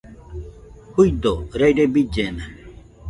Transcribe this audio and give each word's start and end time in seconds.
Juido, 0.91 1.33
raɨre 1.59 1.85
billena 1.93 2.45